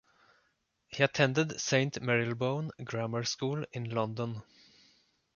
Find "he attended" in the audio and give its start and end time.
0.87-1.61